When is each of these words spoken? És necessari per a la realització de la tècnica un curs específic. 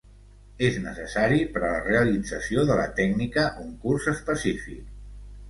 És 0.69 0.77
necessari 0.85 1.37
per 1.57 1.61
a 1.63 1.69
la 1.73 1.83
realització 1.89 2.65
de 2.71 2.79
la 2.81 2.87
tècnica 3.01 3.45
un 3.67 3.71
curs 3.85 4.09
específic. 4.15 4.83